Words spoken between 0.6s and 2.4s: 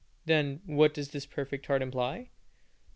what does this perfect heart imply?